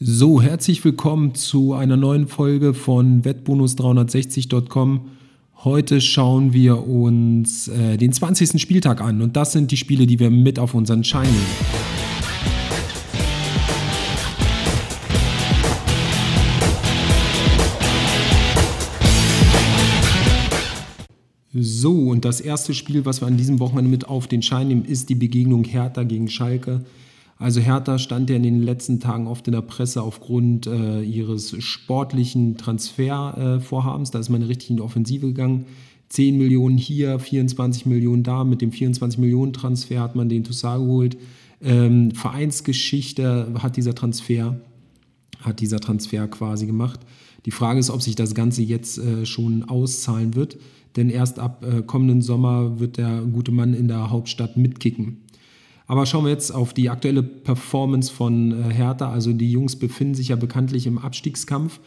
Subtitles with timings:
[0.00, 5.08] So, herzlich willkommen zu einer neuen Folge von wettbonus360.com.
[5.64, 8.62] Heute schauen wir uns äh, den 20.
[8.62, 11.46] Spieltag an und das sind die Spiele, die wir mit auf unseren Schein nehmen.
[21.52, 24.84] So, und das erste Spiel, was wir an diesem Wochenende mit auf den Schein nehmen,
[24.84, 26.84] ist die Begegnung Hertha gegen Schalke.
[27.38, 31.54] Also Hertha stand ja in den letzten Tagen oft in der Presse aufgrund äh, ihres
[31.62, 34.10] sportlichen Transfervorhabens.
[34.10, 35.66] Äh, da ist man richtig in die Offensive gegangen.
[36.08, 38.42] 10 Millionen hier, 24 Millionen da.
[38.42, 41.16] Mit dem 24 Millionen Transfer hat man den Toussaint geholt.
[41.62, 44.60] Ähm, Vereinsgeschichte hat dieser Transfer,
[45.40, 47.00] hat dieser Transfer quasi gemacht.
[47.46, 50.58] Die Frage ist, ob sich das Ganze jetzt äh, schon auszahlen wird,
[50.96, 55.18] denn erst ab äh, kommenden Sommer wird der gute Mann in der Hauptstadt mitkicken.
[55.88, 59.10] Aber schauen wir jetzt auf die aktuelle Performance von äh, Hertha.
[59.10, 61.80] Also die Jungs befinden sich ja bekanntlich im Abstiegskampf.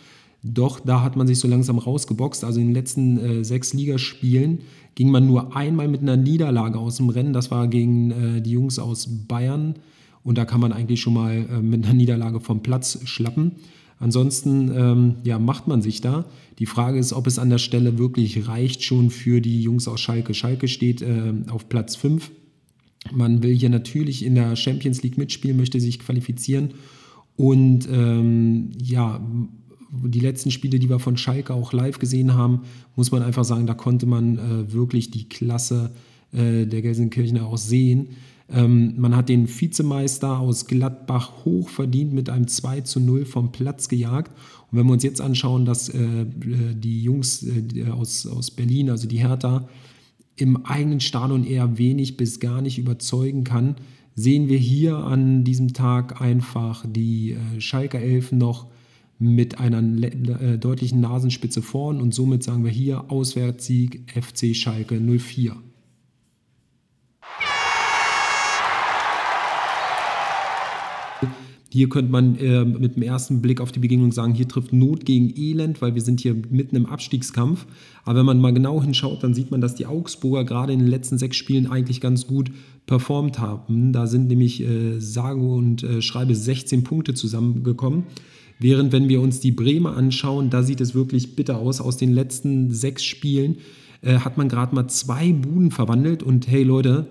[0.44, 2.44] Doch da hat man sich so langsam rausgeboxt.
[2.44, 4.62] Also in den letzten äh, sechs Ligaspielen
[4.96, 7.32] ging man nur einmal mit einer Niederlage aus dem Rennen.
[7.32, 9.76] Das war gegen äh, die Jungs aus Bayern.
[10.24, 13.52] Und da kann man eigentlich schon mal äh, mit einer Niederlage vom Platz schlappen.
[14.00, 16.26] Ansonsten ähm, ja, macht man sich da.
[16.58, 20.02] Die Frage ist, ob es an der Stelle wirklich reicht schon für die Jungs aus
[20.02, 20.34] Schalke.
[20.34, 22.32] Schalke steht äh, auf Platz 5
[23.12, 26.74] man will hier natürlich in der Champions League mitspielen, möchte sich qualifizieren.
[27.36, 29.20] Und ähm, ja,
[29.92, 32.62] die letzten Spiele, die wir von Schalke auch live gesehen haben,
[32.96, 35.92] muss man einfach sagen, da konnte man äh, wirklich die Klasse
[36.34, 38.10] äh, der Gelsenkirchener auch sehen.
[38.50, 43.52] Ähm, man hat den Vizemeister aus Gladbach hoch verdient mit einem 2 zu 0 vom
[43.52, 44.32] Platz gejagt.
[44.72, 46.26] Und wenn wir uns jetzt anschauen, dass äh, äh
[46.76, 49.68] die Jungs äh, aus, aus Berlin, also die Hertha,
[50.42, 53.76] im eigenen Stadion eher wenig bis gar nicht überzeugen kann,
[54.16, 58.68] sehen wir hier an diesem Tag einfach die äh, Schalke Elfen noch
[59.20, 65.56] mit einer äh, deutlichen Nasenspitze vorn und somit sagen wir hier Auswärtssieg FC Schalke 04.
[71.74, 75.06] Hier könnte man äh, mit dem ersten Blick auf die Begegnung sagen, hier trifft Not
[75.06, 77.66] gegen Elend, weil wir sind hier mitten im Abstiegskampf.
[78.04, 80.90] Aber wenn man mal genau hinschaut, dann sieht man, dass die Augsburger gerade in den
[80.90, 82.52] letzten sechs Spielen eigentlich ganz gut
[82.88, 83.94] performt haben.
[83.94, 88.04] Da sind nämlich äh, sage und äh, schreibe 16 Punkte zusammengekommen.
[88.60, 91.80] Während wenn wir uns die Bremer anschauen, da sieht es wirklich bitter aus.
[91.80, 93.60] Aus den letzten sechs Spielen
[94.02, 97.08] äh, hat man gerade mal zwei Buden verwandelt und hey Leute,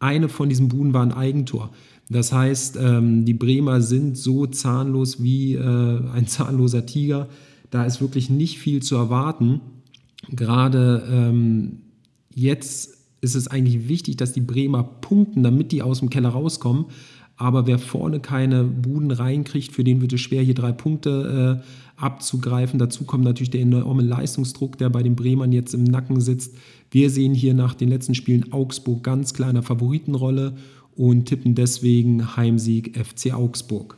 [0.00, 1.72] eine von diesen Buden war ein Eigentor.
[2.10, 7.28] Das heißt, ähm, die Bremer sind so zahnlos wie äh, ein zahnloser Tiger.
[7.70, 9.60] Da ist wirklich nicht viel zu erwarten.
[10.30, 11.80] Gerade ähm,
[12.34, 16.86] jetzt ist es eigentlich wichtig, dass die Bremer punkten, damit die aus dem Keller rauskommen.
[17.36, 22.02] Aber wer vorne keine Buden reinkriegt, für den wird es schwer, hier drei Punkte äh,
[22.02, 22.78] abzugreifen.
[22.78, 26.56] Dazu kommt natürlich der enorme Leistungsdruck, der bei den Bremern jetzt im Nacken sitzt.
[26.90, 30.54] Wir sehen hier nach den letzten Spielen Augsburg ganz kleiner Favoritenrolle
[30.98, 33.96] und tippen deswegen Heimsieg FC Augsburg.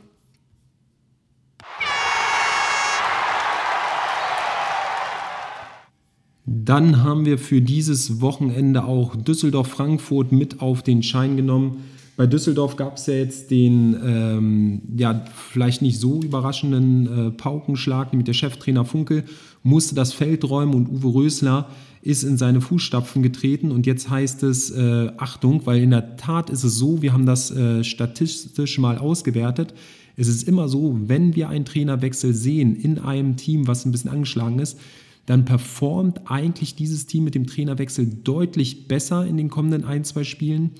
[6.45, 11.83] Dann haben wir für dieses Wochenende auch Düsseldorf-Frankfurt mit auf den Schein genommen.
[12.17, 18.11] Bei Düsseldorf gab es ja jetzt den, ähm, ja, vielleicht nicht so überraschenden äh, Paukenschlag,
[18.11, 19.23] nämlich der Cheftrainer Funkel
[19.63, 21.69] musste das Feld räumen und Uwe Rösler
[22.01, 26.49] ist in seine Fußstapfen getreten und jetzt heißt es äh, Achtung, weil in der Tat
[26.49, 29.73] ist es so, wir haben das äh, statistisch mal ausgewertet.
[30.17, 34.09] Es ist immer so, wenn wir einen Trainerwechsel sehen in einem Team, was ein bisschen
[34.09, 34.79] angeschlagen ist,
[35.27, 40.23] dann performt eigentlich dieses Team mit dem Trainerwechsel deutlich besser in den kommenden ein, zwei
[40.23, 40.71] Spielen,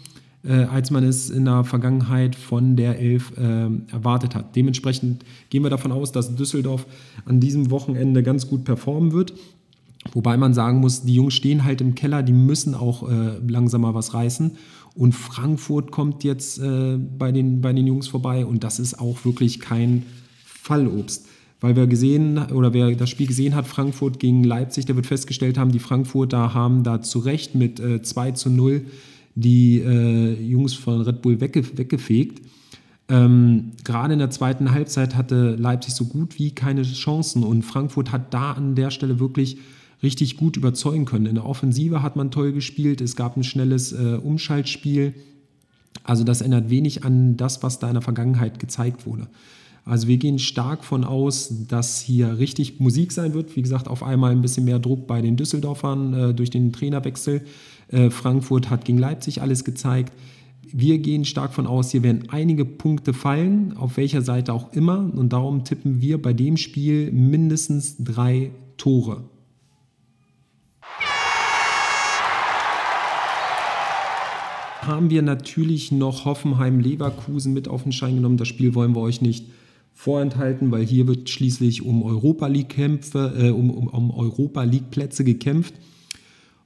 [0.43, 4.55] äh, als man es in der Vergangenheit von der Elf äh, erwartet hat.
[4.55, 6.85] Dementsprechend gehen wir davon aus, dass Düsseldorf
[7.25, 9.33] an diesem Wochenende ganz gut performen wird.
[10.13, 13.81] Wobei man sagen muss, die Jungs stehen halt im Keller, die müssen auch äh, langsam
[13.81, 14.51] mal was reißen.
[14.95, 19.23] Und Frankfurt kommt jetzt äh, bei, den, bei den Jungs vorbei und das ist auch
[19.23, 20.03] wirklich kein
[20.43, 21.27] Fallobst.
[21.61, 25.59] Weil wir gesehen, oder wer das Spiel gesehen hat, Frankfurt gegen Leipzig, der wird festgestellt
[25.59, 28.87] haben, die Frankfurter haben da zu Recht mit äh, 2 zu 0
[29.35, 32.41] die äh, Jungs von Red Bull wegge weggefegt.
[33.09, 38.11] Ähm, gerade in der zweiten Halbzeit hatte Leipzig so gut wie keine Chancen und Frankfurt
[38.11, 39.57] hat da an der Stelle wirklich
[40.01, 41.25] richtig gut überzeugen können.
[41.25, 45.13] In der Offensive hat man toll gespielt, es gab ein schnelles äh, Umschaltspiel.
[46.03, 49.27] Also das ändert wenig an das, was da in der Vergangenheit gezeigt wurde.
[49.83, 53.55] Also wir gehen stark von aus, dass hier richtig Musik sein wird.
[53.55, 57.41] Wie gesagt, auf einmal ein bisschen mehr Druck bei den Düsseldorfern äh, durch den Trainerwechsel.
[57.87, 60.13] Äh, Frankfurt hat gegen Leipzig alles gezeigt.
[60.73, 65.11] Wir gehen stark von aus, hier werden einige Punkte fallen, auf welcher Seite auch immer.
[65.13, 69.23] Und darum tippen wir bei dem Spiel mindestens drei Tore.
[74.81, 78.37] Haben wir natürlich noch Hoffenheim-Leverkusen mit auf den Schein genommen.
[78.37, 79.45] Das Spiel wollen wir euch nicht
[79.93, 85.75] vorenthalten, weil hier wird schließlich um Europa League-Kämpfe, äh, um, um, um Europa League-Plätze gekämpft.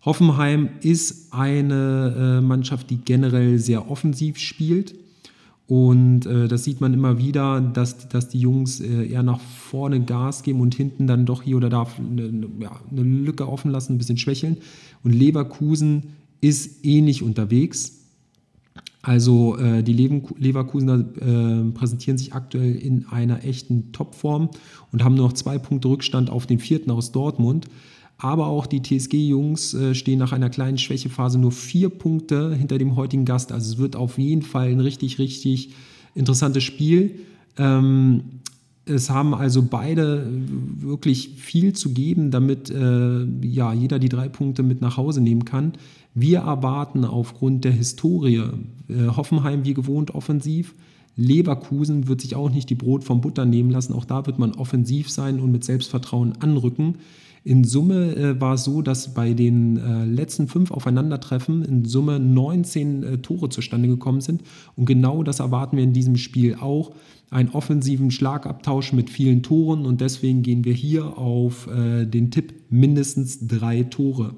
[0.06, 4.96] Hoffenheim ist eine äh, Mannschaft, die generell sehr offensiv spielt.
[5.68, 10.00] Und äh, das sieht man immer wieder, dass, dass die Jungs äh, eher nach vorne
[10.00, 13.94] Gas geben und hinten dann doch hier oder da eine, ja, eine Lücke offen lassen,
[13.94, 14.58] ein bisschen schwächeln.
[15.04, 16.04] Und Leverkusen
[16.40, 18.05] ist ähnlich unterwegs.
[19.06, 24.50] Also äh, die Leverkusener äh, präsentieren sich aktuell in einer echten Topform
[24.92, 27.68] und haben nur noch zwei Punkte Rückstand auf den vierten aus Dortmund.
[28.18, 32.96] Aber auch die TSG-Jungs äh, stehen nach einer kleinen Schwächephase nur vier Punkte hinter dem
[32.96, 33.52] heutigen Gast.
[33.52, 35.76] Also es wird auf jeden Fall ein richtig, richtig
[36.16, 37.20] interessantes Spiel.
[37.60, 38.24] Ähm,
[38.86, 40.28] es haben also beide
[40.80, 45.46] wirklich viel zu geben, damit äh, ja, jeder die drei Punkte mit nach Hause nehmen
[45.46, 45.74] kann.
[46.14, 48.44] Wir erwarten aufgrund der Historie
[48.88, 50.76] äh, Hoffenheim wie gewohnt offensiv.
[51.18, 53.94] Leverkusen wird sich auch nicht die Brot vom Butter nehmen lassen.
[53.94, 56.96] Auch da wird man offensiv sein und mit Selbstvertrauen anrücken.
[57.46, 62.20] In Summe äh, war es so, dass bei den äh, letzten fünf Aufeinandertreffen in Summe
[62.20, 64.42] 19 äh, Tore zustande gekommen sind.
[64.76, 66.92] Und genau das erwarten wir in diesem Spiel auch.
[67.30, 69.86] Einen offensiven Schlagabtausch mit vielen Toren.
[69.86, 74.34] Und deswegen gehen wir hier auf äh, den Tipp mindestens drei Tore.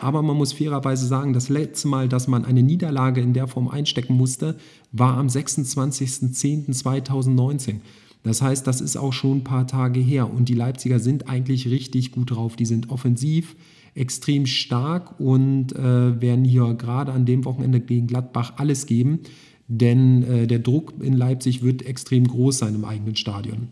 [0.00, 3.68] Aber man muss fairerweise sagen, das letzte Mal, dass man eine Niederlage in der Form
[3.68, 4.56] einstecken musste,
[4.92, 7.80] war am 26.10.2019.
[8.22, 11.68] Das heißt, das ist auch schon ein paar Tage her und die Leipziger sind eigentlich
[11.68, 12.56] richtig gut drauf.
[12.56, 13.56] Die sind offensiv
[13.94, 19.20] extrem stark und äh, werden hier gerade an dem Wochenende gegen Gladbach alles geben,
[19.66, 23.68] denn äh, der Druck in Leipzig wird extrem groß sein im eigenen Stadion.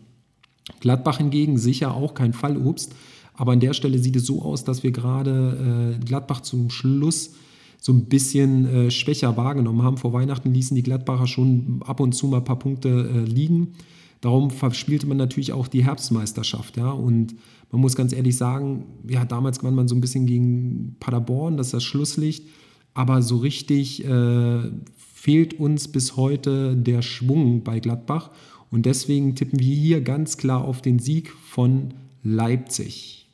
[0.81, 2.93] Gladbach hingegen sicher auch kein Fallobst.
[3.37, 7.35] Aber an der Stelle sieht es so aus, dass wir gerade äh, Gladbach zum Schluss
[7.79, 9.97] so ein bisschen äh, schwächer wahrgenommen haben.
[9.97, 13.73] Vor Weihnachten ließen die Gladbacher schon ab und zu mal ein paar Punkte äh, liegen.
[14.21, 16.77] Darum verspielte man natürlich auch die Herbstmeisterschaft.
[16.77, 16.89] Ja?
[16.89, 17.35] Und
[17.71, 21.67] man muss ganz ehrlich sagen, ja, damals gewann man so ein bisschen gegen Paderborn, das
[21.67, 22.47] ist das Schlusslicht.
[22.95, 24.59] Aber so richtig äh,
[24.95, 28.31] fehlt uns bis heute der Schwung bei Gladbach.
[28.71, 31.93] Und deswegen tippen wir hier ganz klar auf den Sieg von
[32.23, 33.26] Leipzig.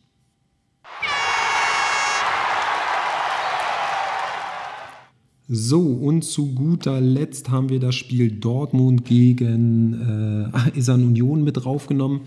[5.47, 11.57] So, und zu guter Letzt haben wir das Spiel Dortmund gegen äh, Isan Union mit
[11.57, 12.21] draufgenommen.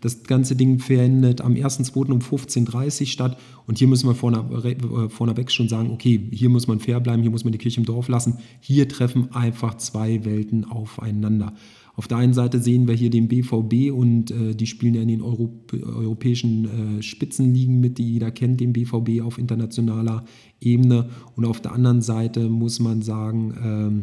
[0.00, 2.12] Das ganze Ding verendet am 1.2.
[2.12, 3.38] um 15.30 Uhr statt.
[3.66, 7.30] Und hier müssen wir äh, vorneweg schon sagen, okay, hier muss man fair bleiben, hier
[7.30, 8.38] muss man die Kirche im Dorf lassen.
[8.60, 11.54] Hier treffen einfach zwei Welten aufeinander.
[11.98, 15.08] Auf der einen Seite sehen wir hier den BVB und äh, die spielen ja in
[15.08, 20.24] den Europ europäischen äh, Spitzenligen mit, die jeder kennt, den BVB auf internationaler
[20.60, 21.08] Ebene.
[21.34, 24.02] Und auf der anderen Seite muss man sagen, ähm,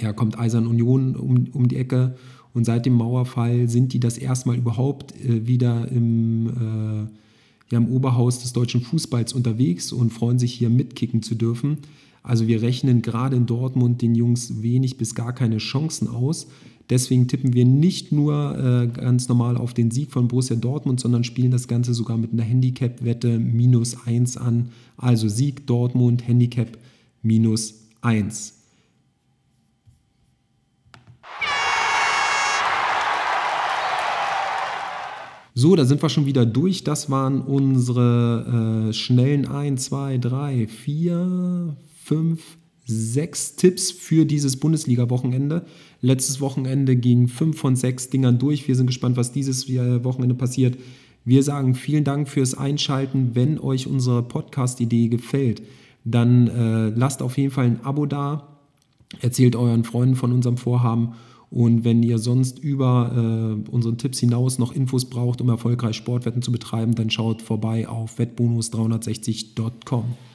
[0.00, 2.16] ja, kommt Eisern Union um, um die Ecke
[2.54, 7.88] und seit dem Mauerfall sind die das erstmal überhaupt äh, wieder im, äh, ja, im
[7.88, 11.76] Oberhaus des deutschen Fußballs unterwegs und freuen sich hier mitkicken zu dürfen.
[12.22, 16.46] Also wir rechnen gerade in Dortmund den Jungs wenig bis gar keine Chancen aus.
[16.92, 21.24] Deswegen tippen wir nicht nur äh, ganz normal auf den Sieg von Borussia Dortmund, sondern
[21.24, 24.68] spielen das Ganze sogar mit einer Handicap-Wette minus 1 an.
[24.98, 26.76] Also Sieg Dortmund, Handicap
[27.22, 28.58] minus 1.
[35.54, 36.84] So, da sind wir schon wieder durch.
[36.84, 45.64] Das waren unsere äh, schnellen 1, 2, 3, 4, 5, sechs Tipps für dieses Bundesliga-Wochenende.
[46.00, 48.66] Letztes Wochenende ging fünf von sechs Dingern durch.
[48.66, 50.76] Wir sind gespannt, was dieses Wochenende passiert.
[51.24, 53.34] Wir sagen vielen Dank fürs Einschalten.
[53.34, 55.62] Wenn euch unsere Podcast-Idee gefällt,
[56.04, 58.48] dann äh, lasst auf jeden Fall ein Abo da.
[59.20, 61.12] Erzählt euren Freunden von unserem Vorhaben.
[61.50, 66.40] Und wenn ihr sonst über äh, unseren Tipps hinaus noch Infos braucht, um erfolgreich Sportwetten
[66.40, 70.31] zu betreiben, dann schaut vorbei auf wettbonus360.com.